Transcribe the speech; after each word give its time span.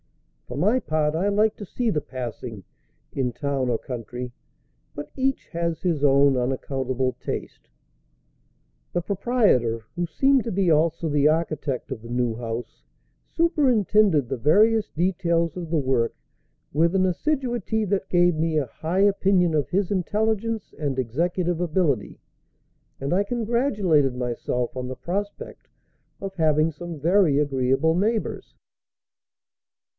For 0.47 0.57
my 0.57 0.79
part, 0.79 1.13
I 1.15 1.29
like 1.29 1.55
to 1.57 1.65
see 1.65 1.91
the 1.91 2.01
passing, 2.01 2.63
in 3.13 3.31
town 3.31 3.69
or 3.69 3.77
country; 3.77 4.31
but 4.95 5.11
each 5.15 5.47
has 5.49 5.79
his 5.83 6.03
own 6.03 6.35
unaccountable 6.35 7.13
taste. 7.21 7.69
The 8.91 9.01
proprietor, 9.01 9.85
who 9.95 10.07
seemed 10.07 10.43
to 10.45 10.51
be 10.51 10.71
also 10.71 11.07
the 11.07 11.27
architect 11.27 11.89
of 11.91 12.01
the 12.01 12.09
new 12.09 12.35
house, 12.35 12.83
superintended 13.27 14.27
the 14.27 14.35
various 14.37 14.89
details 14.89 15.55
of 15.55 15.69
the 15.69 15.77
work 15.77 16.15
with 16.73 16.95
an 16.95 17.05
assiduity 17.05 17.85
that 17.85 18.09
gave 18.09 18.35
me 18.35 18.57
a 18.57 18.65
high 18.65 19.01
opinion 19.01 19.53
of 19.53 19.69
his 19.69 19.91
intelligence 19.91 20.73
and 20.77 20.97
executive 20.99 21.61
ability, 21.61 22.19
and 22.99 23.13
I 23.13 23.23
congratulated 23.23 24.15
myself 24.15 24.75
on 24.75 24.87
the 24.87 24.95
prospect 24.97 25.69
of 26.19 26.33
having 26.35 26.71
some 26.71 26.99
very 26.99 27.37
agreeable 27.37 27.93
neighbors. 27.95 28.55